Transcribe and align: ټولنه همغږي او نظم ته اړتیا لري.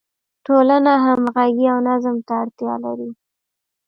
ټولنه 0.45 0.93
همغږي 1.05 1.65
او 1.73 1.79
نظم 1.87 2.15
ته 2.27 2.33
اړتیا 2.41 2.73
لري. 2.83 3.09